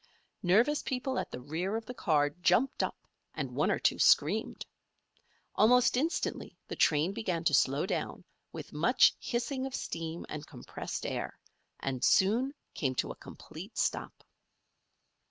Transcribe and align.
Nervous 0.41 0.81
people 0.81 1.19
at 1.19 1.29
the 1.29 1.39
rear 1.39 1.75
of 1.75 1.85
the 1.85 1.93
car 1.93 2.31
jumped 2.31 2.81
up 2.81 2.97
and 3.35 3.51
one 3.51 3.69
or 3.69 3.77
two 3.77 3.99
screamed. 3.99 4.65
Almost 5.53 5.95
instantly 5.95 6.57
the 6.67 6.75
train 6.75 7.11
began 7.13 7.43
to 7.43 7.53
slow 7.53 7.85
down, 7.85 8.23
with 8.51 8.73
much 8.73 9.13
hissing 9.19 9.63
of 9.67 9.75
steam 9.75 10.25
and 10.27 10.47
compressed 10.47 11.05
air, 11.05 11.37
and 11.79 12.03
soon 12.03 12.51
came 12.73 12.95
to 12.95 13.11
a 13.11 13.15
complete 13.15 13.77
stop. 13.77 14.23